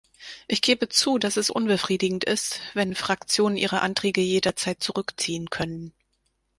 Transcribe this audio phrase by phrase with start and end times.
[0.47, 5.93] Ich gebe zu, dass es unbefriedigend ist, wenn Fraktionen ihre Anträge jederzeit zurückziehen können.